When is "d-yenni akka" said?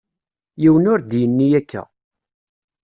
1.01-1.83